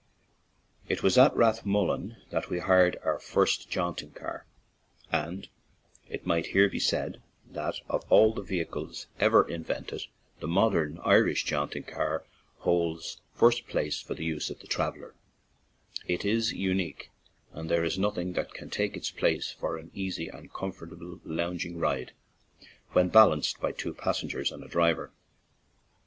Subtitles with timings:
[0.89, 4.47] It was at Rathmullen that we hired our first jaunting car;
[5.11, 5.47] and
[6.09, 10.07] it might here be said that of all the vehicles ever invented
[10.39, 12.23] the modern Irish jaunting car
[12.61, 15.13] holds first place for the use of the traveller;
[16.07, 17.11] it is unique
[17.53, 21.77] and there is nothing that can take its place for an easy and comfortable lounging
[21.77, 22.11] ride,
[22.93, 25.11] when balanced by two passengers and a driver.